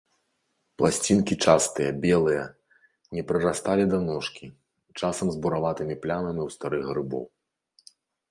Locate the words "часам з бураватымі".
4.99-5.95